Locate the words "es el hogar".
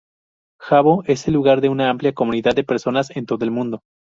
1.05-1.61